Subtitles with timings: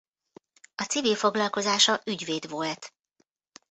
[0.75, 2.93] A civil foglalkozása ügyvéd volt.